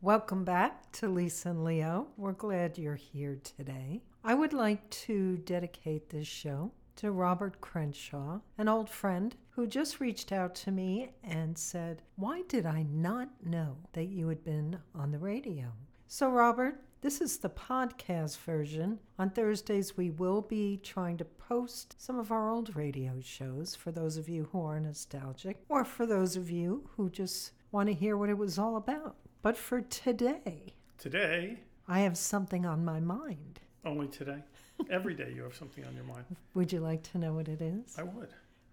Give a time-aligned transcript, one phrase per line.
[0.00, 2.06] Welcome back to Lisa and Leo.
[2.16, 4.00] We're glad you're here today.
[4.22, 9.98] I would like to dedicate this show to Robert Crenshaw, an old friend who just
[9.98, 14.78] reached out to me and said, Why did I not know that you had been
[14.94, 15.66] on the radio?
[16.06, 19.00] So, Robert, this is the podcast version.
[19.18, 23.90] On Thursdays, we will be trying to post some of our old radio shows for
[23.90, 27.94] those of you who are nostalgic, or for those of you who just want to
[27.94, 29.16] hear what it was all about.
[29.42, 33.60] But for today, Today, I have something on my mind.
[33.84, 34.42] only today.
[34.90, 36.24] Every day you have something on your mind.
[36.54, 37.96] Would you like to know what it is?
[37.98, 38.30] I would.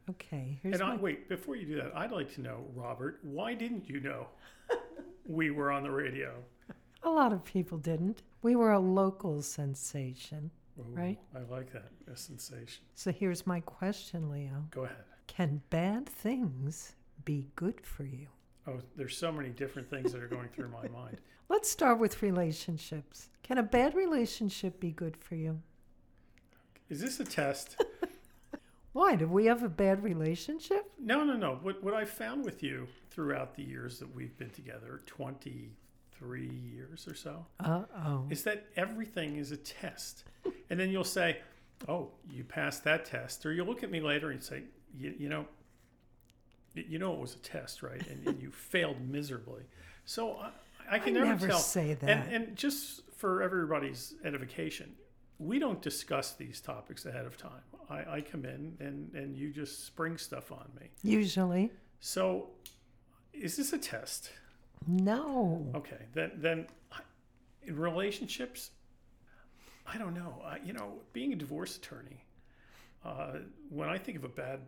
[0.09, 3.19] Okay, here's And I, my- wait, before you do that, I'd like to know, Robert,
[3.23, 4.27] why didn't you know
[5.27, 6.33] we were on the radio?
[7.03, 8.23] a lot of people didn't.
[8.41, 10.49] We were a local sensation.
[10.79, 11.19] Ooh, Right.
[11.35, 11.91] I like that.
[12.11, 12.83] A sensation.
[12.95, 14.65] So here's my question, Leo.
[14.71, 14.97] Go ahead.
[15.27, 18.27] Can bad things be good for you?
[18.67, 21.21] Oh, there's so many different things that are going through my mind.
[21.49, 23.29] Let's start with relationships.
[23.43, 25.61] Can a bad relationship be good for you?
[26.89, 27.75] Is this a test?
[28.93, 29.15] Why?
[29.15, 30.89] Do we have a bad relationship?
[30.99, 31.59] No, no, no.
[31.61, 37.07] What, what I found with you throughout the years that we've been together, 23 years
[37.07, 38.25] or so, Uh oh.
[38.29, 40.23] is that everything is a test.
[40.69, 41.39] And then you'll say,
[41.87, 44.63] "Oh, you passed that test," or you'll look at me later and say,
[44.97, 45.45] "You, you know,
[46.75, 48.05] you know it was a test, right?
[48.07, 49.63] And, and you failed miserably."
[50.05, 50.51] So I,
[50.95, 51.59] I can I never, never tell.
[51.59, 52.09] say that.
[52.09, 54.93] And, and just for everybody's edification,
[55.39, 57.63] we don't discuss these topics ahead of time.
[57.89, 60.89] I, I come in and and you just spring stuff on me.
[61.03, 62.49] Usually, So,
[63.33, 64.31] is this a test?
[64.87, 65.71] no.
[65.75, 66.67] Okay, then then
[67.63, 68.69] in relationships,
[69.87, 70.41] I don't know.
[70.45, 72.23] I, you know, being a divorce attorney,
[73.03, 73.33] uh,
[73.69, 74.59] when I think of a bad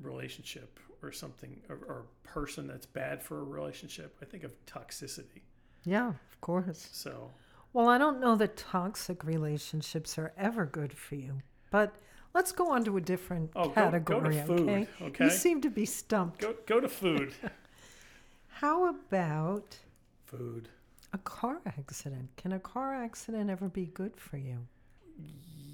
[0.00, 5.42] relationship or something or, or person that's bad for a relationship, I think of toxicity.
[5.84, 6.88] Yeah, of course.
[6.92, 7.30] So
[7.72, 11.94] Well, I don't know that toxic relationships are ever good for you, but
[12.34, 14.86] let's go on to a different Oh, go- go to category, food, okay?
[15.02, 15.24] okay?
[15.24, 16.40] You seem to be stumped.
[16.40, 17.32] go go to food.
[18.48, 19.76] How about
[20.24, 20.68] food.
[21.12, 22.28] a car accident?
[22.36, 24.58] Can a car accident ever be good for you?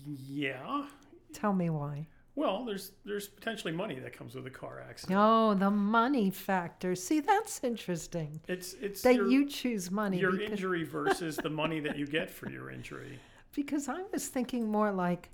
[0.06, 0.86] Yeah.
[1.32, 2.06] Tell me why.
[2.38, 5.18] Well, there's there's potentially money that comes with a car accident.
[5.20, 6.94] Oh, the money factor.
[6.94, 8.40] See, that's interesting.
[8.46, 12.06] It's it's That your, you choose money your because, injury versus the money that you
[12.06, 13.18] get for your injury.
[13.54, 15.30] because I was thinking more like,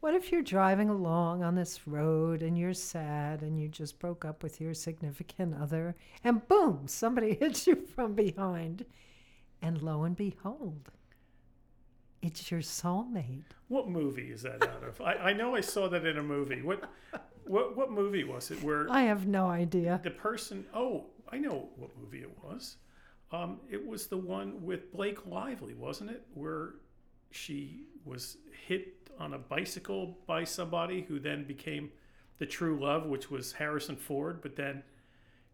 [0.00, 4.24] what if you're driving along on this road and you're sad and you just broke
[4.24, 8.86] up with your significant other and boom, somebody hits you from behind
[9.60, 10.90] and lo and behold,
[12.26, 13.44] it's your soulmate.
[13.68, 15.00] What movie is that out of?
[15.00, 16.62] I, I know I saw that in a movie.
[16.62, 16.84] What
[17.44, 20.00] what what movie was it where I have no idea.
[20.02, 22.76] the person oh, I know what movie it was.
[23.32, 26.24] Um, it was the one with Blake Lively, wasn't it?
[26.34, 26.74] Where
[27.30, 28.36] she was
[28.66, 31.90] hit on a bicycle by somebody who then became
[32.38, 34.82] the true love, which was Harrison Ford, but then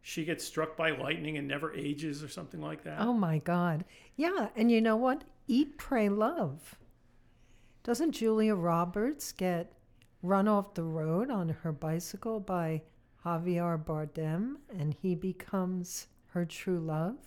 [0.03, 3.00] she gets struck by lightning and never ages or something like that.
[3.00, 3.84] Oh my God.
[4.16, 4.49] Yeah.
[4.56, 5.22] And you know what?
[5.52, 6.76] Eat, pray, love.
[7.82, 9.74] Doesn't Julia Roberts get
[10.22, 12.80] run off the road on her bicycle by
[13.22, 17.18] Javier Bardem and he becomes her true love?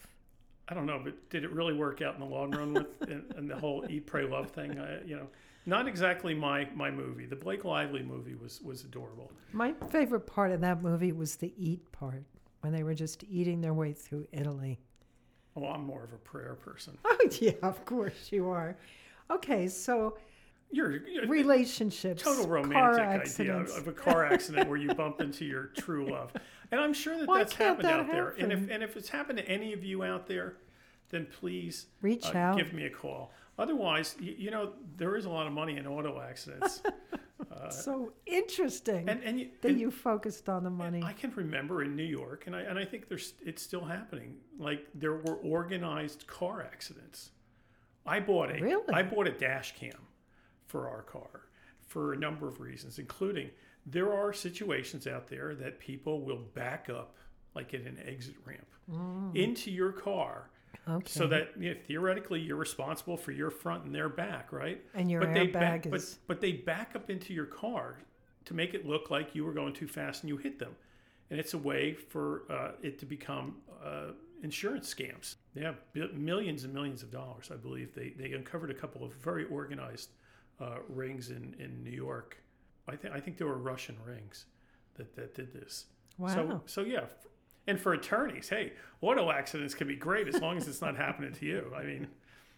[0.68, 3.32] I don't know, but did it really work out in the long run with and,
[3.36, 4.80] and the whole eat, pray, love thing?
[4.80, 5.28] I, you know,
[5.68, 7.28] not exactly my my movie.
[7.28, 9.32] The Blake Lively movie was was adorable.
[9.54, 12.24] My favorite part of that movie was the eat part
[12.62, 14.80] when they were just eating their way through Italy.
[15.56, 16.98] Oh, I'm more of a prayer person.
[17.06, 18.76] Oh, yeah, of course you are.
[19.32, 20.18] Okay, so
[20.72, 23.78] You're, you're relationships, total romantic idea accidents.
[23.78, 26.32] of a car accident where you bump into your true love,
[26.72, 28.30] and I'm sure that Why that's happened that out there.
[28.38, 30.58] And if and if it's happened to any of you out there,
[31.10, 32.58] then please Reach uh, out.
[32.58, 33.32] give me a call.
[33.58, 36.82] Otherwise, you, you know there is a lot of money in auto accidents,
[37.52, 41.02] Uh, so interesting and and, you, that and you focused on the money.
[41.04, 44.38] I can remember in New York, and I and I think there's it's still happening.
[44.58, 47.32] Like there were organized car accidents.
[48.06, 48.94] I bought a Really?
[48.94, 50.08] I bought a dash cam
[50.66, 51.42] for our car
[51.88, 53.50] for a number of reasons, including
[53.86, 57.16] there are situations out there that people will back up
[57.56, 58.68] like at an exit ramp
[59.34, 60.50] into your car
[60.88, 61.04] okay.
[61.08, 64.82] so that you know, theoretically you're responsible for your front and their back, right?
[64.94, 68.00] and your but airbag back, is but but they back up into your car
[68.46, 70.76] to make it look like you were going too fast and you hit them,
[71.30, 74.12] and it's a way for uh, it to become uh,
[74.44, 75.36] insurance scams.
[75.56, 75.78] They have
[76.14, 77.94] millions and millions of dollars, I believe.
[77.96, 80.10] They they uncovered a couple of very organized
[80.60, 82.38] uh, rings in in New York.
[82.88, 84.46] I think I think there were Russian rings
[84.96, 85.86] that that did this.
[86.18, 86.28] wow.
[86.28, 87.06] So so yeah,
[87.68, 91.34] And for attorneys, hey, auto accidents can be great as long as it's not happening
[91.34, 91.72] to you.
[91.76, 92.08] I mean,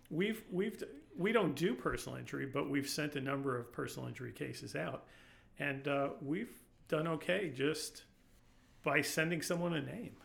[0.10, 0.84] we've we've
[1.18, 5.06] we don't do personal injury, but we've sent a number of personal injury cases out,
[5.60, 8.04] and uh, we've done okay just
[8.84, 10.16] by sending someone a name.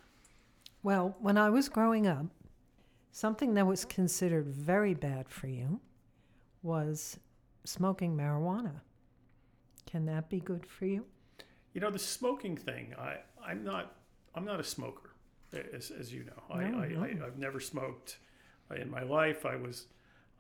[0.83, 2.27] Well, when I was growing up,
[3.13, 5.81] something that was considered very bad for you
[6.63, 7.19] was
[7.65, 8.81] smoking marijuana.
[9.87, 11.05] Can that be good for you?
[11.73, 12.95] You know, the smoking thing.
[12.99, 13.97] I I'm not
[14.35, 15.11] I'm not a smoker,
[15.75, 16.43] as, as you know.
[16.51, 17.03] I, No, I, no.
[17.03, 18.19] I I've never smoked
[18.75, 19.45] in my life.
[19.45, 19.87] I was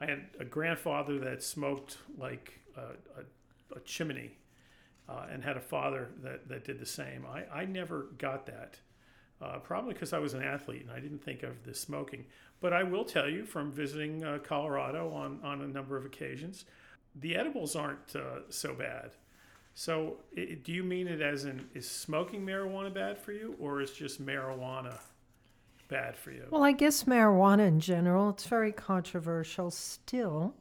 [0.00, 4.32] I had a grandfather that smoked like a, a, a chimney,
[5.08, 7.26] uh, and had a father that that did the same.
[7.26, 8.78] I I never got that.
[9.42, 12.26] Uh, probably because I was an athlete and I didn't think of the smoking.
[12.60, 16.64] But I will tell you from visiting uh, Colorado on, on a number of occasions,
[17.16, 19.10] the edibles aren't uh, so bad.
[19.74, 23.80] So, i do you mean it as in is smoking marijuana bad for you, or
[23.80, 24.98] is just marijuana
[25.88, 26.46] bad for you?
[26.50, 30.54] Well, I guess marijuana in general, it's very controversial still.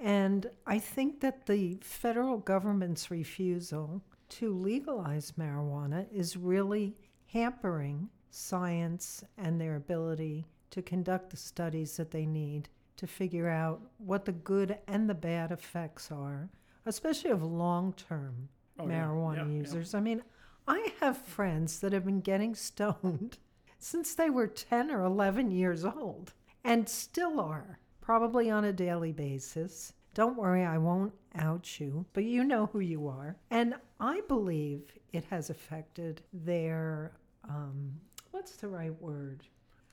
[0.00, 6.94] And I think that the federal government's refusal to legalize marijuana is really
[7.26, 13.80] hampering science and their ability to conduct the studies that they need to figure out
[13.98, 16.48] what the good and the bad effects are,
[16.88, 18.48] especially of long term
[18.80, 19.50] Oh, marijuana yeah, yeah.
[19.60, 19.94] users.
[19.94, 20.22] I mean,
[20.66, 23.38] I have friends that have been getting stoned
[23.78, 26.32] since they were 10 or 11 years old
[26.64, 29.92] and still are, probably on a daily basis.
[30.14, 33.36] Don't worry, I won't out you, but you know who you are.
[33.50, 34.82] And I believe
[35.12, 37.12] it has affected their,
[37.48, 37.92] um,
[38.30, 39.42] what's the right word?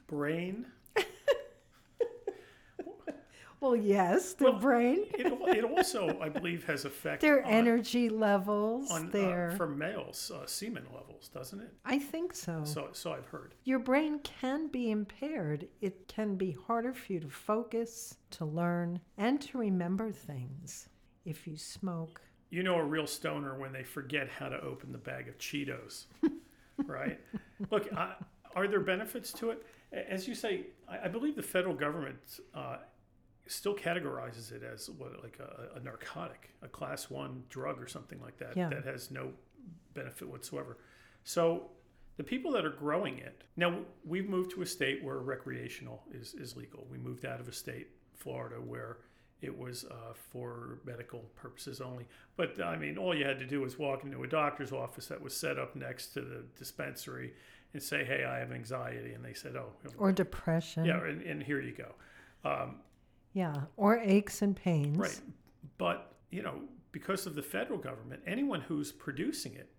[0.08, 0.66] Brain.
[3.60, 5.26] Well, yes, their Well, brain, It,
[5.58, 9.52] it also, I believe, has effect their on, energy levels, on their.
[9.52, 11.74] uh, for males uh, semen levels, doesn't it?
[11.86, 12.62] I think so.
[12.64, 13.56] So, so I've heard.
[13.64, 15.68] Your brain can be impaired.
[15.82, 20.90] It can be harder for you to focus, to learn, and to remember things
[21.26, 22.22] if you smoke.
[22.52, 26.06] You know a real stoner when they forget how to open the bag of Cheetos,
[26.86, 27.20] right?
[27.72, 28.14] Look, I,
[28.56, 29.66] are there benefits to it?
[29.92, 32.78] As you say, I, I believe the federal government uh,
[33.48, 38.20] still categorizes it as what, like a, a narcotic, a class one drug or something
[38.22, 38.70] like that, Yeah.
[38.70, 39.32] that has no
[39.94, 40.78] benefit whatsoever.
[41.24, 41.70] So
[42.18, 46.34] the people that are growing it now, we've moved to a state where recreational is,
[46.34, 46.86] is legal.
[46.90, 48.98] We moved out of a state, Florida, where
[49.42, 52.06] it was uh, for medical purposes only.
[52.38, 55.22] But I mean, all you had to do was walk into a doctor's office that
[55.22, 57.34] was set up next to the dispensary
[57.74, 60.86] and say, "Hey, I have anxiety," and they said, "Oh, Or depression.
[60.86, 61.92] yeah," and, and here you go.
[62.50, 62.78] Um,
[63.36, 64.98] Yeah, Or aches and pains.
[64.98, 65.20] Right.
[65.78, 66.62] But, you know,
[66.94, 69.70] because of the federal government, anyone who's producing it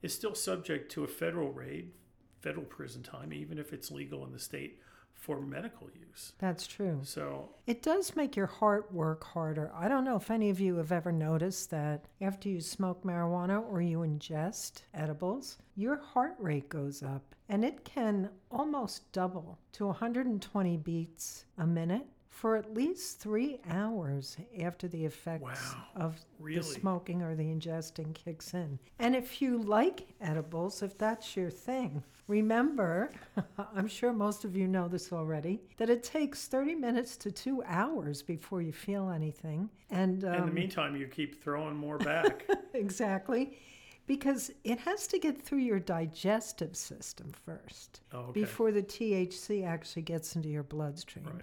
[0.00, 1.92] is still subject to a federal raid,
[2.40, 4.78] federal prison time, even if it's legal in the state
[5.12, 6.32] for medical use.
[6.38, 7.00] That's true.
[7.04, 9.70] So, It does make your heart work harder.
[9.74, 13.62] I don't know if any of you have ever noticed that after you smoke marijuana
[13.70, 19.86] or you ingest edibles, your heart rate goes up and it can almost double to
[19.86, 25.42] 120 beats a minute for at least three hours after the effects
[25.74, 25.84] Wow.
[25.94, 26.56] of Really?
[26.56, 28.78] the smoking or the ingesting kicks in.
[28.98, 33.12] And if you like edibles, if that's your thing, remember,
[33.76, 37.62] I'm sure most of you know this already, that it takes 30 minutes to two
[37.66, 39.68] hours before you feel anything.
[39.90, 42.46] And um, in the meantime, you keep throwing more back.
[42.72, 43.58] exactly.
[44.06, 48.40] Because it has to get through your digestive system first Oh, okay.
[48.40, 51.26] before the THC actually gets into your bloodstream.
[51.26, 51.42] Right.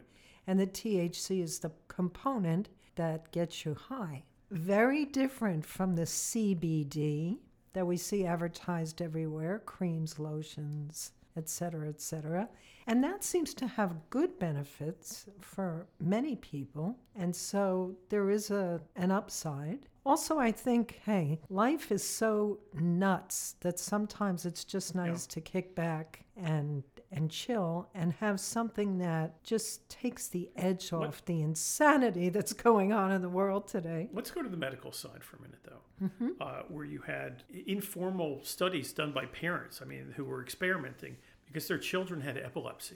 [0.50, 4.24] And the THC is the component that gets you high.
[4.50, 7.38] Very different from the CBD
[7.74, 12.50] that we see advertised everywhere creams, lotions, etc., etc.
[12.88, 16.98] And that seems to have good benefits for many people.
[17.16, 19.86] And so there is a, an upside.
[20.04, 25.76] Also, I think, hey, life is so nuts that sometimes it's just nice to kick
[25.76, 31.42] back and and chill and have something that just takes the edge What- off the
[31.42, 34.10] insanity that's going on in the world today.
[34.14, 36.30] Let's go to the medical side for a minute, though, Mm-hmm.
[36.40, 41.68] uh, where you had informal studies done by parents, I mean, who were experimenting because
[41.68, 42.96] their children had epilepsy.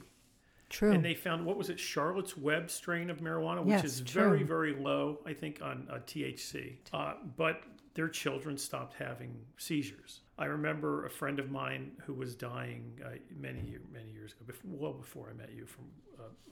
[0.70, 0.92] True.
[0.92, 4.22] And they found what was it, Charlotte's Web strain of marijuana, which Yes, is true.
[4.22, 6.76] very, very low, I think, on uh, THC.
[6.92, 7.62] Uh, but
[7.94, 10.20] their children stopped having seizures.
[10.38, 14.70] I remember a friend of mine who was dying uh, many, many years ago, before,
[14.72, 15.84] well before I met you, from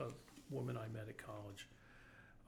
[0.00, 0.08] a, a
[0.50, 1.68] woman I met at college,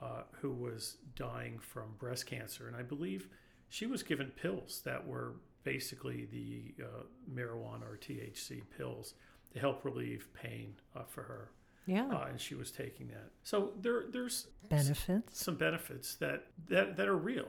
[0.01, 3.29] uh, who was dying from breast cancer, and I believe
[3.69, 7.03] she was given pills that were basically the uh,
[7.35, 9.15] marijuana or THC pills
[9.53, 11.51] to help relieve pain uh, for her,
[11.87, 12.07] Yeah.
[12.13, 13.31] uh, and she was taking that.
[13.43, 15.43] So there there's Benefits.
[15.43, 17.49] some benefits that that that are real.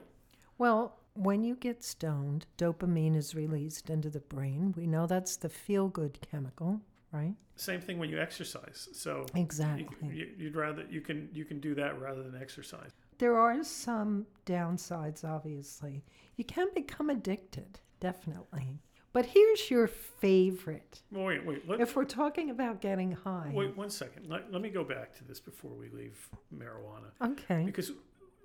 [0.58, 4.74] Well, when you get stoned, dopamine is released into the brain.
[4.76, 6.80] We know that's the feel good chemical,
[7.12, 7.34] right?
[7.56, 8.88] Same thing when you exercise.
[8.92, 10.08] So Exactly.
[10.08, 12.90] you, you'd rather you can you can do that rather than exercise.
[13.18, 16.04] There are some downsides, obviously.
[16.36, 18.80] You can become addicted, definitely.
[19.14, 21.00] But here's your favorite.
[21.10, 23.50] Wait, wait, let, If we're talking about getting high.
[23.54, 24.28] wait one second.
[24.28, 27.08] Let, let me go back to this before we leave marijuana.
[27.32, 27.62] Okay.
[27.64, 27.92] because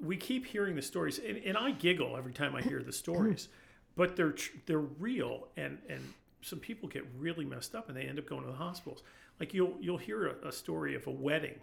[0.01, 3.49] we keep hearing the stories, and, and I giggle every time I hear the stories,
[3.95, 8.19] but they're they're real, and and some people get really messed up, and they end
[8.19, 9.03] up going to the hospitals.
[9.39, 11.59] Like you'll you'll hear a, a story of a wedding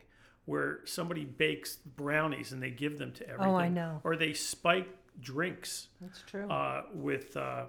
[0.49, 3.53] where somebody bakes brownies and they give them to everything.
[3.53, 4.01] Oh, I know.
[4.03, 4.89] Or they spike
[5.21, 6.49] drinks That's true.
[6.49, 7.65] uh, with uh,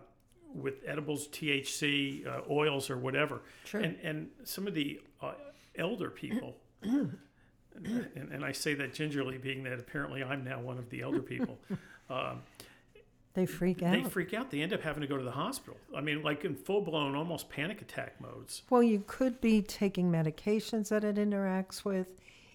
[0.53, 3.41] with edibles, THC, uh, oils, or whatever.
[3.65, 3.83] True.
[3.83, 5.33] And and some of the uh,
[5.75, 6.55] elder people,
[7.75, 11.21] and, and I say that gingerly, being that apparently I'm now one of the elder
[11.21, 11.57] people.
[12.09, 12.41] um,
[13.33, 13.93] they freak out.
[13.93, 14.51] they freak out.
[14.51, 15.77] They end up having to go to the hospital.
[15.95, 18.63] I mean, like in full blown, almost panic attack modes.
[18.69, 22.07] well, you could be taking medications that it interacts with.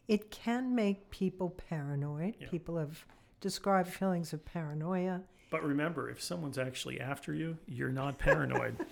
[0.08, 2.34] It can make people paranoid.
[2.38, 2.48] Yeah.
[2.50, 3.06] People have
[3.40, 5.22] described feelings of paranoia.
[5.48, 8.76] But remember, if someone's actually after you, you're not paranoid.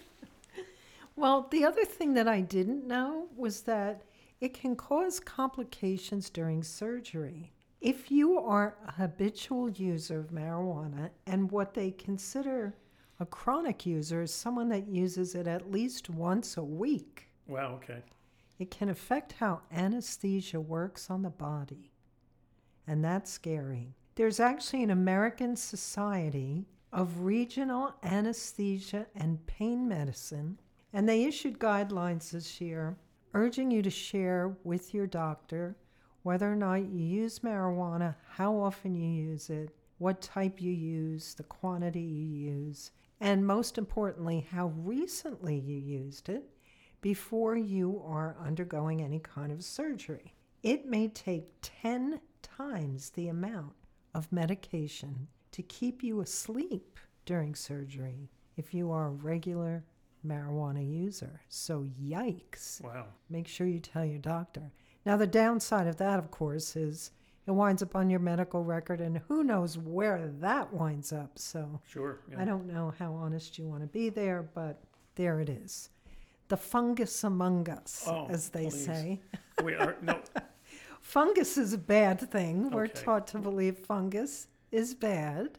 [1.17, 4.02] Well, the other thing that I didn't know was that
[4.43, 7.53] it can cause complications during surgery.
[7.81, 12.75] If you are a habitual user of marijuana and what they consider
[13.21, 17.75] a chronic user is someone that uses it at least once a week, wow.
[17.75, 18.03] Okay.
[18.59, 21.93] it can affect how anesthesia works on the body.
[22.89, 23.95] And that's scary.
[24.17, 30.59] There's actually an American Society of Regional Anesthesia and Pain Medicine,
[30.93, 32.97] and they issued guidelines this year
[33.35, 35.77] urging you to share with your doctor
[36.23, 41.35] whether or not you use marijuana, how often you use it, what type you use,
[41.35, 46.45] the quantity you use, and most importantly, how recently you used it
[47.01, 50.35] before you are undergoing any kind of surgery.
[50.62, 53.75] It may take 10 times the amount
[54.15, 59.85] of medication to keep you asleep during surgery if you are a regular
[60.26, 61.41] marijuana user.
[61.49, 62.81] So, yikes.
[62.83, 63.07] Wow.
[63.31, 64.71] Make sure you tell your doctor.
[65.05, 67.11] Now, the downside of that, of course, is
[67.47, 71.38] it winds up on your medical record, and who knows where that winds up.
[71.38, 72.21] So, Sure.
[72.31, 72.41] Yeah.
[72.41, 74.81] I don't know how honest you want to be there, but
[75.17, 75.88] there it is.
[76.49, 78.85] The fungus among us, Oh, as they please.
[78.85, 79.21] say.
[79.64, 80.21] we Are, no.
[81.00, 82.71] Fungus is a bad thing.
[82.71, 85.59] We're taught to believe fungus is bad.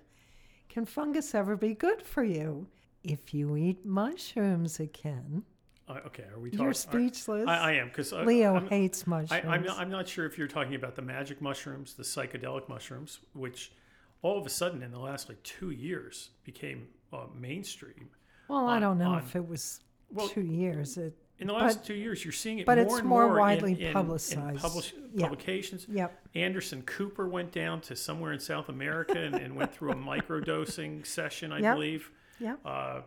[0.70, 2.68] Can fungus ever be good for you?
[3.04, 5.44] If you eat mushrooms, again.
[5.90, 6.24] Uh, okay.
[6.34, 6.66] Are we talking?
[6.66, 7.48] You're speechless.
[7.48, 9.44] I, I am because Leo I'm, hates mushrooms.
[9.46, 13.20] I'm, not, I'm not sure if you're talking about the magic mushrooms, the psychedelic mushrooms,
[13.34, 13.74] which
[14.22, 18.10] all of a sudden in the last like two years became uh, mainstream.
[18.48, 20.98] well, I don't know on- if it was Well, two years.
[20.98, 23.38] It, In the last two years, you're seeing it but more it's and more more,
[23.40, 25.24] widely in, in, in publish, Yeah.
[25.26, 25.86] publications.
[25.90, 26.18] yep.
[26.36, 31.06] Anderson Cooper went down to somewhere in South America and, and went through a microdosing
[31.06, 31.76] session, I Yep.
[31.76, 32.10] believe.
[32.40, 32.60] Yep.
[32.66, 33.02] Uh,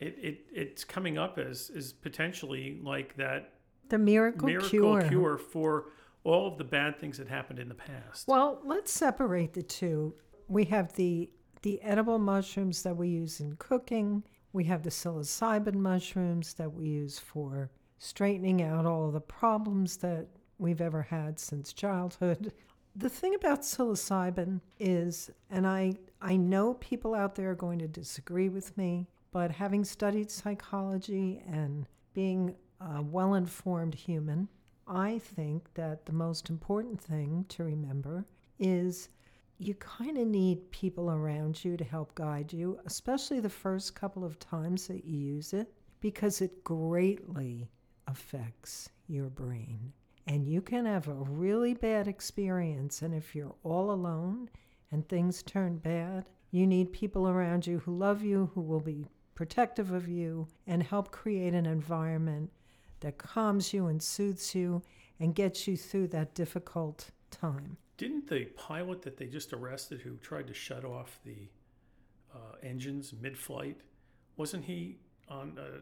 [0.00, 3.52] it, it, it's coming up as, as potentially like that
[3.88, 5.02] The miracle, miracle cure.
[5.02, 5.38] cure.
[5.38, 5.86] for
[6.24, 8.26] all of the bad things that happened in the past.
[8.28, 10.14] Well, let's separate the two.
[10.48, 11.30] We have the
[11.62, 14.24] the edible mushrooms that we use in cooking.
[14.52, 19.96] We have the psilocybin mushrooms that we use for straightening out all of the problems
[19.98, 20.26] that
[20.58, 22.52] we've ever had since childhood.
[22.96, 27.88] The thing about psilocybin is, and I I know people out there are going to
[27.88, 34.48] disagree with me, but having studied psychology and being a well informed human,
[34.86, 38.24] I think that the most important thing to remember
[38.60, 39.08] is
[39.58, 44.24] you kind of need people around you to help guide you, especially the first couple
[44.24, 47.68] of times that you use it, because it greatly
[48.06, 49.92] affects your brain.
[50.28, 53.02] And you can have a really bad experience.
[53.02, 54.48] And if you're all alone
[54.92, 59.06] and things turn bad, you need people around you who love you, who will be
[59.34, 62.50] protective of you, and help create an environment
[63.00, 64.82] that calms you and soothes you
[65.18, 67.76] and gets you through that difficult time.
[67.96, 71.48] Didn't the pilot that they just arrested who tried to shut off the
[72.34, 73.78] uh, engines mid-flight,
[74.36, 75.78] wasn't he on uh,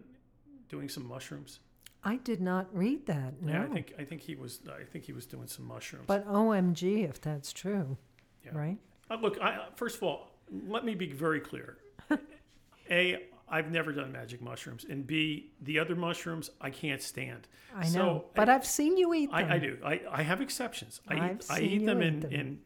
[0.69, 1.61] doing some mushrooms?
[2.03, 3.43] I did not read that.
[3.43, 3.53] No.
[3.53, 4.61] Yeah, I think I think he was.
[4.69, 6.05] I think he was doing some mushrooms.
[6.07, 7.99] But OMG, if that's true,
[8.45, 8.53] Yeah.
[8.57, 8.79] right?
[9.11, 10.31] Uh, look, I, first of all,
[10.69, 11.79] let me be very clear.
[12.91, 17.49] A, I've never done magic mushrooms, and B, the other mushrooms I can't stand.
[17.75, 19.51] I know, but I, I've seen you eat them.
[19.51, 19.79] I, I do.
[19.85, 21.01] I, I have exceptions.
[21.09, 22.33] I I've eat, I eat them eat in them.
[22.33, 22.59] in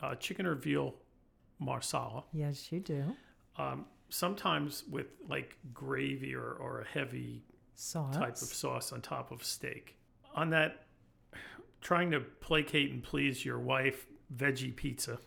[0.00, 0.94] uh, chicken or veal
[1.60, 2.24] marsala.
[2.32, 3.04] Yes, you do.
[3.56, 7.44] Um, sometimes with like gravy or, or a heavy
[7.76, 8.16] Sauce.
[8.16, 9.96] type of sauce on top of steak.
[10.34, 10.84] On that,
[11.80, 15.18] trying to placate and please your wife, veggie pizza.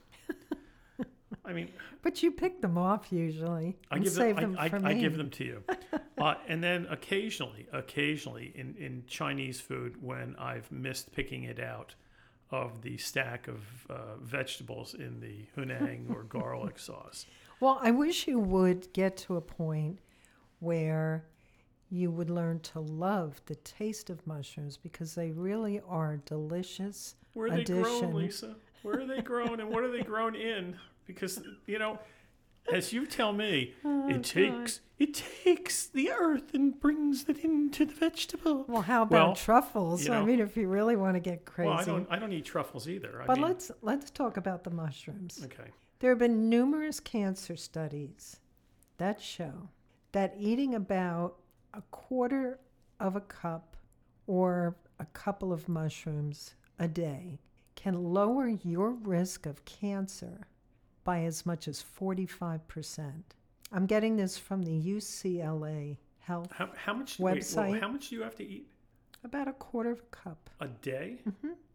[1.48, 1.70] I mean,
[2.02, 4.86] But you pick them off usually I give save them, them I, for I, me.
[4.90, 5.64] I give them to you.
[6.18, 11.96] uh, and then occasionally, occasionally in, in Chinese food, when I've missed picking it out
[12.52, 17.26] of the stack of uh, vegetables in the Hunan or garlic sauce.
[17.60, 20.00] Well, I wish you would get to a point
[20.60, 21.26] where
[21.90, 27.16] you would learn to love the taste of mushrooms because they really are delicious.
[27.34, 27.84] Where are they Addition.
[27.84, 28.56] grown, Lisa?
[28.84, 30.76] Where are they grown and what are they grown in?
[31.08, 31.98] Because, you know,
[32.72, 37.86] as you tell me, Oh, it takes it takes the earth and brings it into
[37.86, 38.66] the vegetable.
[38.68, 40.06] Well, how about Well, truffles?
[40.06, 41.70] you I mean, if you really want to get crazy.
[41.70, 43.22] Well, I don't I don't eat truffles either.
[43.22, 45.40] I but mean, let's let's talk about the mushrooms.
[45.46, 45.72] okay.
[46.00, 48.38] There have been numerous cancer studies
[48.98, 49.70] that show
[50.12, 51.38] that eating about
[51.74, 52.60] a quarter
[53.00, 53.78] of a cup
[54.26, 57.40] or a couple of mushrooms a day
[57.76, 60.48] can lower your risk of cancer
[61.08, 63.14] by as much as 45%.
[63.72, 67.80] I'm getting this from the UCLA Health, How, how much wait, whoa, Website.
[67.80, 68.68] how much do you have to eat
[69.24, 70.50] about a quarter of a cup.
[70.60, 71.20] a day?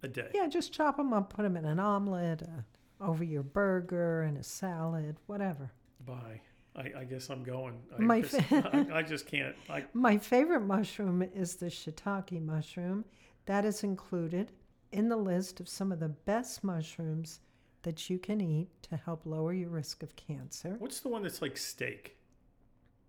[0.02, 0.28] A day.
[0.34, 4.36] Yeah, just chop them up, put them in an omelet, uh, over your burger, and
[4.36, 5.72] a salad, whatever.
[6.04, 6.42] Bye.
[6.76, 7.80] I, I guess I'm going.
[7.98, 9.56] I, My just, fa- I, I just can't.
[9.70, 13.06] I, My favorite mushroom is the shiitake mushroom.
[13.46, 14.52] That is included
[14.92, 17.40] in the list of some of the best mushrooms
[17.82, 20.76] that you can eat to help lower your risk of cancer.
[20.78, 22.16] what's the one that's like steak?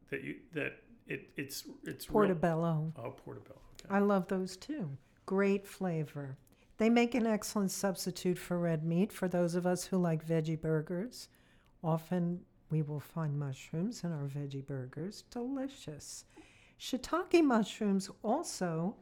[0.10, 0.74] That you that
[1.08, 2.94] it it's it's real- Portobello.
[2.98, 3.60] Oh, portobello.
[3.86, 3.94] Okay.
[3.96, 4.90] I love those too.
[5.26, 6.38] Great flavor.
[6.78, 10.60] They make an excellent substitute for red meat for those of us who like veggie
[10.60, 11.30] burgers.
[11.84, 15.24] Often we will find mushrooms in our veggie burgers.
[15.30, 16.26] Delicious.
[16.80, 18.96] Shiitake mushrooms also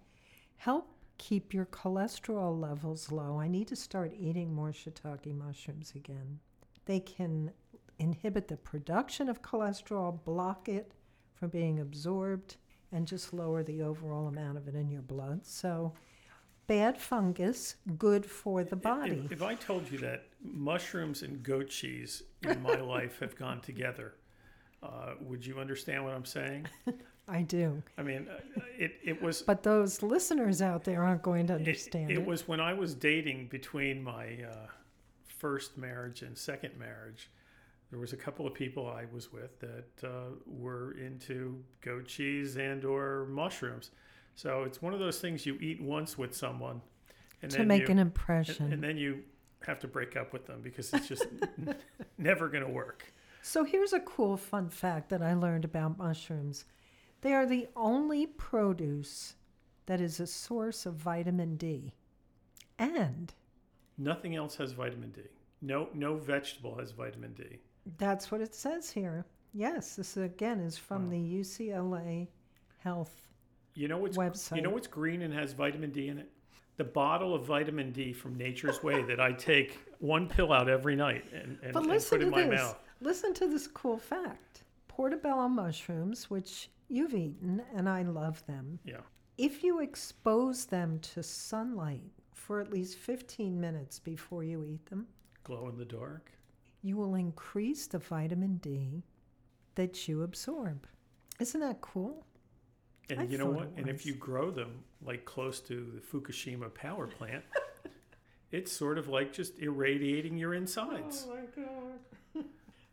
[0.58, 3.40] help keep your cholesterol levels low.
[3.40, 6.40] I need to start eating more shiitake mushrooms again.
[6.86, 7.52] They can
[8.00, 10.94] inhibit the production of cholesterol, block it
[11.36, 12.58] from being absorbed,
[12.92, 15.46] and just lower the overall amount of it in your blood.
[15.46, 15.94] So,
[16.66, 19.22] bad fungus, good for the body.
[19.26, 23.62] If, if I told you that mushrooms and goat cheese in my life have gone
[23.62, 24.16] together,
[24.82, 26.66] uh, would you understand what I'm saying?
[27.28, 27.82] I do.
[27.98, 32.12] I mean, uh, it, it was But those listeners out there aren't going to understand
[32.12, 32.26] it it.
[32.26, 34.68] was when I was dating between my uh,
[35.28, 37.30] first marriage and second marriage.
[37.90, 42.56] There was a couple of people I was with that uh, were into goat cheese
[42.58, 43.92] and or mushrooms.
[44.36, 46.82] So it's one of those things you eat once with someone,
[47.42, 48.72] and to then make you, an and, impression.
[48.72, 49.24] and then you
[49.68, 51.26] have to break up with them because it's just
[51.60, 51.76] n-
[52.18, 53.12] never going to work.
[53.42, 56.64] So here's a cool fun fact that I learned about mushrooms.
[57.22, 59.36] They are the only produce
[59.86, 61.94] that is a source of vitamin D.
[62.80, 63.34] And
[63.98, 65.22] Nothing else has vitamin D.
[65.62, 67.60] No, no vegetable has vitamin D.
[67.98, 69.26] that's what it says here.
[69.54, 71.12] Yes, this again is from Wow.
[71.12, 72.28] the UCLA
[72.80, 73.28] Health
[73.76, 74.56] You know what's website.
[74.56, 76.32] you know what's green and has vitamin D in it?
[76.78, 80.96] The bottle of vitamin D from Nature's Way that I take one pill out every
[80.96, 82.60] night and, and, But and put in to my this.
[82.60, 82.80] mouth.
[83.02, 84.61] Listen to this cool fact.
[84.96, 88.78] Portobello mushrooms, which you've eaten and I love them.
[88.84, 88.98] Yeah.
[89.38, 95.08] If you expose them to sunlight for at least 15 minutes before you eat them,
[95.46, 96.32] Glow in the dark.
[96.84, 99.04] you will increase the vitamin D
[99.76, 100.86] that you absorb.
[101.40, 102.26] Isn't that cool?
[103.10, 103.72] And I you know what?
[103.78, 107.44] And if you grow them like close to the Fukushima power plant,
[108.52, 111.24] it's sort of like just irradiating your insides.
[111.24, 111.41] God.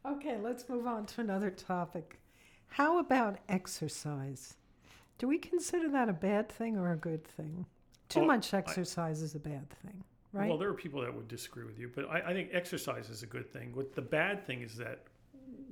[0.07, 2.19] Okay, let's move on to another topic.
[2.69, 4.55] How about exercise?
[5.19, 7.67] Do we consider that a bad thing or a good thing?
[8.09, 10.49] Too Oh, much I- exercise is a bad thing, right?
[10.49, 13.23] Well, there are people that would disagree with you, but I, I think exercise is
[13.23, 13.75] a good thing.
[13.75, 15.01] What the bad thing is that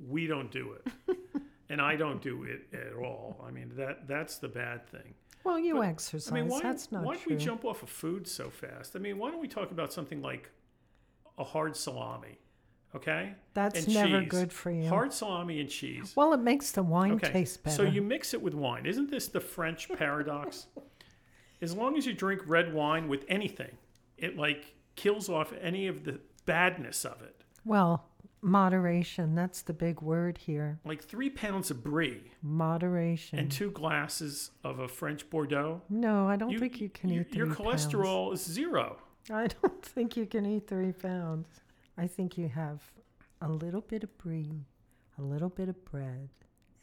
[0.07, 1.17] we don't do it,
[1.69, 3.43] and I don't do it at all.
[3.45, 5.13] I mean that that's the bad thing.
[5.43, 6.31] Well, you but, exercise.
[6.31, 8.95] I mean, why, That's not why do we jump off of food so fast?
[8.95, 10.49] I mean, why don't we talk about something like
[11.37, 12.37] a hard salami?
[12.95, 14.29] Okay, That's and never cheese.
[14.29, 14.87] good for you.
[14.89, 16.13] hard salami and cheese.
[16.15, 17.75] Well, it makes the wine Okay, taste better.
[17.75, 18.85] so you mix it with wine.
[18.85, 20.67] Isn't this the French paradox?
[21.61, 23.71] as long as you drink red wine with anything,
[24.17, 27.43] it like kills off any of the badness of it.
[27.65, 28.05] well,
[28.39, 29.33] Moderation.
[29.33, 30.79] That's the big word here.
[30.85, 33.39] Like three pounds of brie Moderation.
[33.39, 35.81] and two glasses of a French Bordeaux.
[35.89, 37.87] no, I don't think you can you- eat three Your pounds.
[37.87, 38.97] cholesterol is zero.
[39.31, 41.47] I don't think you can eat three pounds.
[41.97, 42.81] I think you have
[43.41, 44.65] a little bit of brie,
[45.17, 46.29] a little bit of bread,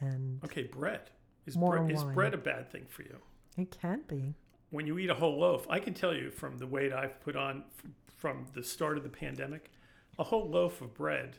[0.00, 1.10] and Okay, bread.
[1.46, 3.16] Is, More bre- is bread a bad thing for you?
[3.56, 4.34] it can be.
[4.70, 7.36] When you eat a whole loaf, I can tell you from the weight I've put
[7.36, 9.70] on f- from the start of the pandemic,
[10.18, 11.36] a whole loaf of bread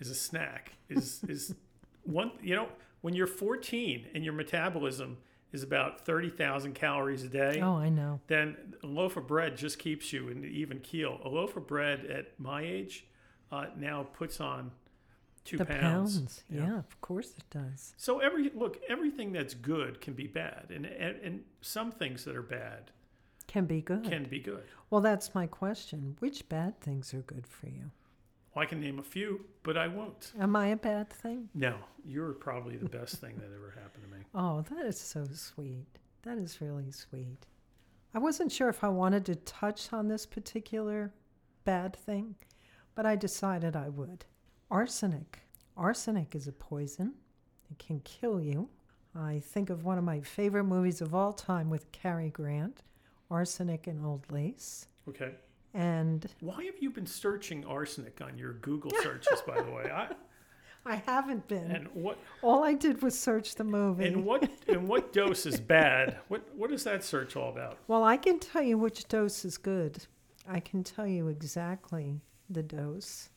[0.00, 0.72] is a snack.
[0.88, 1.54] Is is
[2.02, 2.68] one you know
[3.02, 5.18] when you're 14 and your metabolism
[5.52, 7.60] is about 30,000 calories a day.
[7.62, 8.20] Oh, I know.
[8.26, 11.20] then a loaf of bread just keeps you in even keel.
[11.24, 13.06] A loaf of bread at my age
[13.52, 14.72] uh, now puts on
[15.44, 16.16] two the pounds.
[16.18, 16.44] pounds.
[16.50, 16.78] Yeah.
[16.78, 17.94] of course it does.
[17.96, 22.34] So every look, everything that's good can be bad, and and, and some things that
[22.34, 22.90] are bad
[23.46, 24.02] Can be good.
[24.04, 24.64] can be good.
[24.90, 26.16] well, that's my question.
[26.18, 27.92] Which bad things are good for you?
[28.56, 30.32] Well, I can name a few, but I won't.
[30.40, 31.50] Am I a bad thing?
[31.54, 34.22] No, you're probably the best thing that ever happened to me.
[34.34, 35.86] Oh, that is so sweet.
[36.22, 37.44] That is really sweet.
[38.14, 41.12] I wasn't sure if I wanted to touch on this particular
[41.64, 42.34] bad thing,
[42.94, 44.24] but I decided I would.
[44.70, 45.40] Arsenic.
[45.76, 47.12] Arsenic is a poison.
[47.70, 48.70] It can kill you.
[49.14, 52.82] I think of one of my favorite movies of all time with Cary Grant,
[53.30, 54.86] Arsenic and Old Lace.
[55.08, 55.32] Okay.
[55.76, 59.90] And Why have you been searching arsenic on your Google searches, by the way?
[59.92, 60.08] I,
[60.86, 61.70] I haven't been.
[61.70, 64.06] and what all I did was search the movie.
[64.06, 66.16] and what and what dose is bad?
[66.28, 67.76] What what is that search all about?
[67.88, 70.06] Well, I can tell you which dose is good.
[70.48, 73.28] I can tell you exactly the dose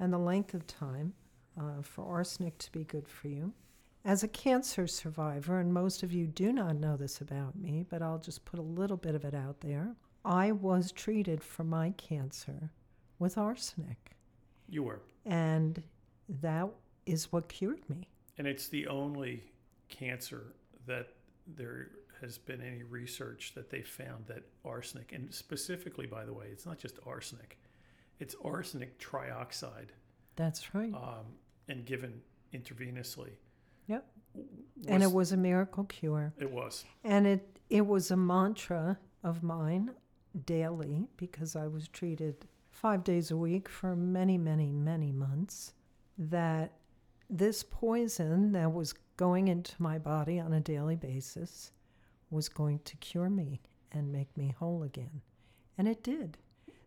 [0.00, 1.12] and the length of time
[1.60, 3.52] uh, for arsenic to be good for you.
[4.04, 8.02] As a cancer survivor, and most of you do not know this about me, but
[8.02, 9.94] I'll just put a little bit of it out there.
[10.24, 12.70] I was treated for my cancer
[13.18, 14.12] with arsenic,
[14.68, 15.82] You were, and
[16.40, 16.68] that
[17.06, 18.08] is what cured me.
[18.38, 19.42] and it's the only
[19.88, 20.54] cancer
[20.86, 21.08] that
[21.46, 26.46] there has been any research that they found that arsenic, and specifically, by the way,
[26.50, 27.58] it's not just arsenic,
[28.18, 29.88] it's arsenic trioxide,
[30.36, 30.94] That's right.
[30.94, 31.26] um,
[31.68, 32.22] and given
[32.54, 33.30] intravenously.
[33.86, 34.06] Yep.
[34.88, 36.32] and it was a miracle cure.
[36.38, 36.84] It was.
[37.04, 39.90] And it, it was a mantra of mine
[40.44, 45.72] daily because I was treated five days a week for many, many, many months
[46.18, 46.72] that
[47.30, 51.72] this poison that was going into my body on a daily basis
[52.30, 53.60] was going to cure me
[53.92, 55.22] and make me whole again.
[55.78, 56.38] And it did.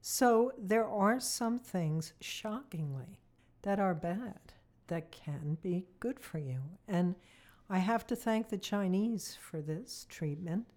[0.01, 3.19] So there are some things, shockingly,
[3.63, 4.53] that are bad
[4.87, 6.59] that can be good for you.
[6.87, 7.15] And
[7.69, 10.67] I have to thank the Chinese for this treatment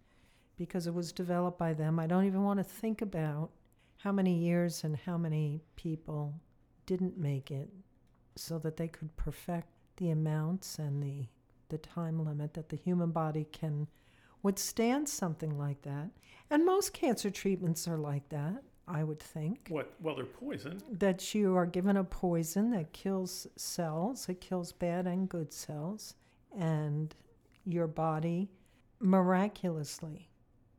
[0.61, 1.99] because it was developed by them.
[1.99, 3.49] I don't even want to think about
[3.97, 6.39] how many years and how many people
[6.85, 7.71] didn't make it
[8.37, 11.27] so that they could perfect the amounts and the
[11.71, 13.87] the time limit that the human body can
[14.43, 16.11] withstand something like that.
[16.51, 19.95] And most cancer treatments are like that, I would think What?
[20.01, 20.83] Well, they're poison.
[20.91, 26.17] that you are given a poison that kills cells, it kills bad and good cells,
[26.55, 27.15] and
[27.65, 28.51] your body
[28.99, 30.30] miraculously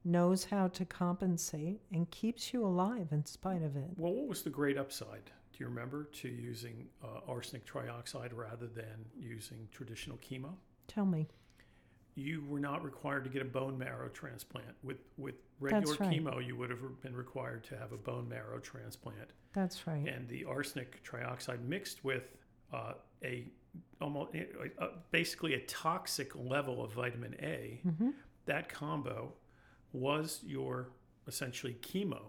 [0.04, 3.90] knows how to compensate and keeps you alive in spite of it.
[3.98, 5.26] Well, what was the great upside?
[5.54, 10.54] Do you remember to using uh, arsenic trioxide rather than using traditional chemo?
[10.88, 11.28] Tell me.
[12.16, 14.76] You were not required to get a bone marrow transplant.
[14.84, 16.12] With with regular right.
[16.12, 19.30] chemo, you would have been required to have a bone marrow transplant.
[19.54, 20.08] That's right.
[20.08, 22.24] And the arsenic trioxide mixed with
[22.74, 23.48] uh, a
[24.02, 24.36] almost
[24.80, 28.10] uh, basically a toxic level of vitamin A, hmm
[28.46, 29.34] that combo
[29.94, 30.90] was your
[31.28, 32.22] essentially chemo.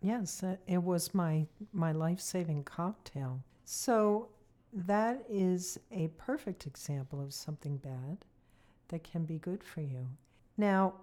[0.00, 3.42] Yes, it was my my life-saving cocktail.
[3.64, 4.28] So
[4.72, 8.24] that is a perfect example of something bad
[8.88, 10.08] that can be good for you.
[10.56, 10.94] Now,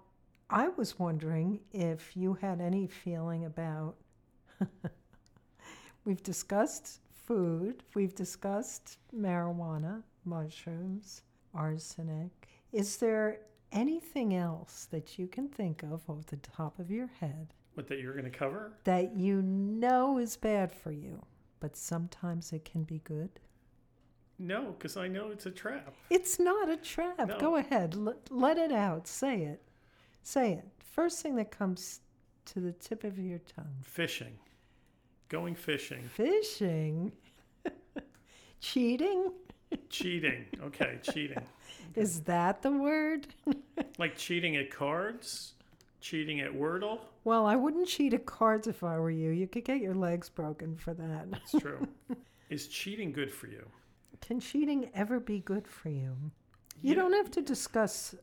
[0.50, 3.96] I was wondering if you had any feeling about
[6.04, 11.22] We've discussed food, we've discussed marijuana, mushrooms,
[11.54, 12.48] arsenic.
[12.72, 13.40] Is there
[13.72, 17.98] anything else that you can think of off the top of your head What that
[18.00, 18.72] you're going to cover?
[18.84, 21.22] that you know is bad for you,
[21.60, 23.30] but sometimes it can be good?
[24.38, 25.94] No, because I know it's a trap.
[26.08, 27.28] It's not a trap.
[27.28, 27.38] No.
[27.38, 27.94] Go ahead.
[27.94, 29.06] L- let it out.
[29.06, 29.60] Say it.
[30.22, 30.66] Say it.
[30.78, 32.00] First thing that comes
[32.46, 34.38] to the tip of your tongue Fishing,
[35.28, 37.12] going fishing, fishing.
[38.60, 39.32] Cheating?
[39.90, 40.46] cheating.
[40.64, 41.42] Okay, cheating.
[41.96, 43.26] Is that the word?
[43.98, 45.52] Like cheating at cards,
[46.00, 47.00] cheating at Wordle.
[47.24, 49.30] Well, I wouldn't cheat at cards if I were you.
[49.30, 51.30] You could get your legs broken for that.
[51.30, 51.86] That's true.
[52.50, 53.62] Is cheating good for you?
[54.22, 56.16] Can cheating ever be good for you?
[56.82, 58.14] You Yeah, don't have to discuss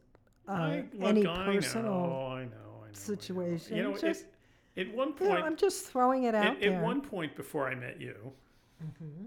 [0.48, 1.94] uh, I, look, any personal.
[1.94, 2.88] I know, I know, know.
[2.94, 4.26] situation, You know, it-
[4.78, 6.74] at one point, I'm just throwing it out at, there.
[6.74, 8.16] at one point before I met you,
[8.84, 9.26] Mm-hmm.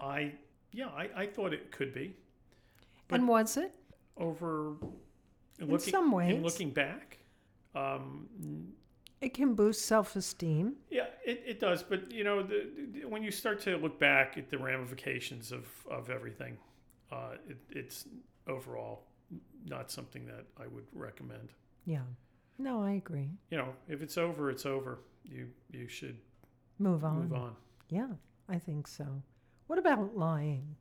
[0.00, 0.32] I
[0.72, 2.14] yeah, I, I thought it could be
[3.10, 3.74] and was it?
[4.16, 4.76] over
[5.58, 6.42] In looking some in ways.
[6.42, 7.18] looking back.
[7.74, 8.28] Um,
[9.20, 10.74] It can boost self-esteem.
[10.90, 14.36] yeah, it, it does, but you know, the, the, when you start to look back
[14.38, 16.56] at the ramifications of, of everything,
[17.10, 18.06] uh, it, it's
[18.46, 19.02] overall
[19.66, 21.48] not something that I would recommend.
[21.86, 22.02] Yeah.
[22.58, 23.30] No, I agree.
[23.50, 24.98] You know, if it's over, it's over.
[25.24, 26.18] You you should
[26.78, 27.22] Move on.
[27.22, 27.56] move on.
[27.88, 28.08] Yeah,
[28.48, 29.06] I think so.
[29.66, 30.76] What about lying?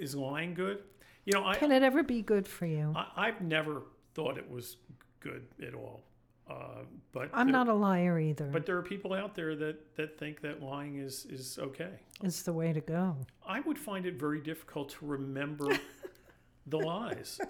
[0.00, 0.78] Is lying good?
[1.24, 2.92] You know, I, Can it ever be good for you?
[2.94, 3.82] I I've never
[4.14, 4.76] thought it was
[5.20, 6.02] good at all.
[6.48, 6.82] Uh,
[7.12, 8.44] but I'm there- not a liar either.
[8.46, 11.88] But there are people out there that, that think that lying is, is okay.
[12.22, 13.16] it's the way to go.
[13.46, 15.78] I would find it very difficult to remember
[16.66, 17.40] the lies.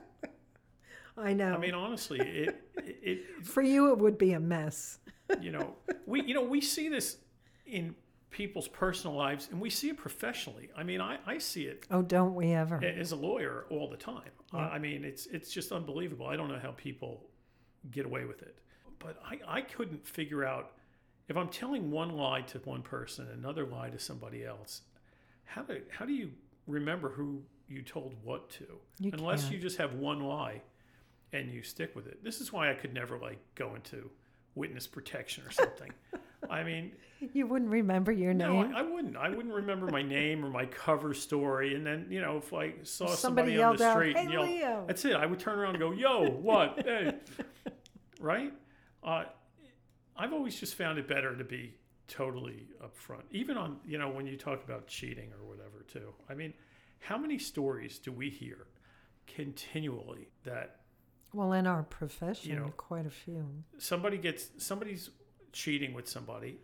[1.16, 1.54] I know.
[1.54, 4.98] I mean, honestly, it, it, for you, it would be a mess.
[5.40, 5.74] you know
[6.06, 7.16] we you know we see this
[7.66, 7.94] in
[8.34, 10.68] people's personal lives, and we see it professionally.
[10.76, 12.82] I mean, I, I see it Oh, don't we ever?
[12.84, 14.30] as a lawyer all the time.
[14.52, 14.68] I- Yeah.
[14.70, 16.26] I mean, it's it's just unbelievable.
[16.26, 17.12] I don't know how people
[17.90, 18.56] get away with it.
[18.98, 20.72] But I, I couldn't figure out
[21.28, 24.82] if I'm telling one lie to one person, another lie to somebody else.
[25.44, 26.30] How do how do you
[26.66, 28.66] remember who you told what to?
[28.98, 29.54] You Unless can't.
[29.54, 30.60] you just have one lie
[31.32, 32.22] and you stick with it.
[32.24, 34.10] This is why I could never like go into
[34.56, 35.92] witness protection or something.
[36.54, 36.92] I mean,
[37.32, 38.74] You wouldn't remember your no, name.
[38.74, 39.16] I, I wouldn't.
[39.16, 41.74] I wouldn't remember my name or my cover story.
[41.74, 44.32] And then, you know, if I saw Somebody somebody, on the out, street "Hey, and
[44.32, 45.16] yelled, Leo!" that's it.
[45.16, 46.82] I would turn around and go, yo, what?
[46.84, 47.14] hey.
[48.20, 48.52] Right?
[49.02, 49.24] Uh,
[50.16, 51.74] I've always just found it better to be
[52.06, 56.12] totally upfront, even on, you know, when you talk about cheating or whatever, too.
[56.28, 56.52] I mean,
[57.00, 58.66] how many stories do we hear
[59.26, 60.80] continually that
[61.32, 63.44] well, in our profession, you know, quite a few.
[63.78, 65.10] somebody gets somebody's
[65.54, 66.58] cheating with somebody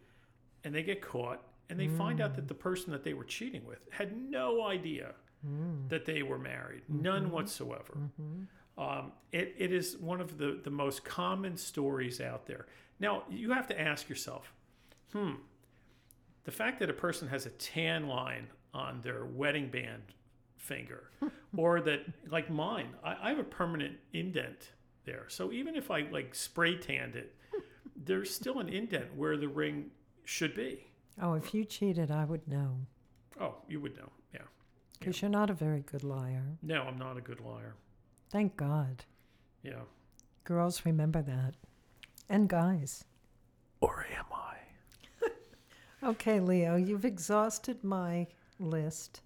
[0.64, 3.64] and they get caught and they find out that the person that they were cheating
[3.64, 5.14] with had no idea
[5.88, 6.82] that they were married.
[6.88, 7.96] None whatsoever.
[8.76, 12.66] Um, it, it is one of the, the most common stories out there.
[12.98, 14.52] Now you have to ask yourself
[15.12, 15.32] hmm
[16.44, 20.02] the fact that a person has a tan line on their wedding band
[20.56, 21.10] finger
[21.56, 22.00] or that
[22.30, 24.72] like mine I, I have a permanent indent
[25.04, 25.24] there.
[25.28, 27.34] So even if i like spray tanned it
[28.02, 29.90] there's still an indent where the ring
[30.24, 30.86] should be
[31.22, 32.78] Oh, if you cheated, I would know.
[33.40, 34.40] oh you would know yeah
[34.98, 36.44] Because you're not a very good liar.
[36.62, 37.74] no i'm not a good liar
[38.30, 39.04] Thank God.
[39.62, 39.82] yeah
[40.44, 41.54] Girls remember that.
[42.28, 43.04] And guys.
[43.80, 44.56] or am i
[46.08, 48.26] Okay, Leo, you've exhausted my
[48.58, 49.20] list.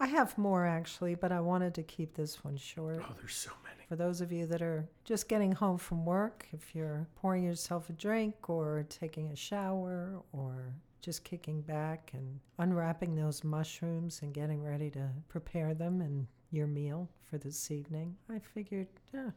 [0.00, 3.00] I have more actually, but I wanted to keep this one short.
[3.02, 6.46] oh there's so many For those of you that are just getting home from work,
[6.52, 12.40] if you're pouring yourself a drink or taking a shower or just kicking back and
[12.58, 18.16] unwrapping those mushrooms and getting ready to prepare them and your meal for this evening,
[18.28, 19.30] I figured yeah,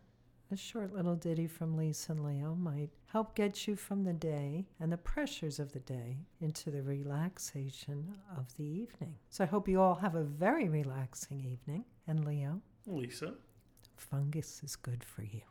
[0.51, 4.65] a short little ditty from Lisa and Leo might help get you from the day
[4.79, 9.13] and the pressures of the day into the relaxation of the evening.
[9.29, 11.85] So I hope you all have a very relaxing evening.
[12.07, 13.33] And Leo, lisa
[13.99, 15.41] fungus is good for you.